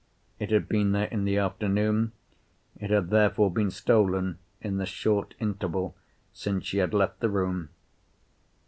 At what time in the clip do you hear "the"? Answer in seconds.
1.25-1.37, 4.77-4.87, 7.19-7.29